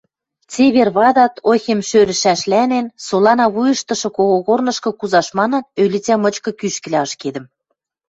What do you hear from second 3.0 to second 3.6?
солана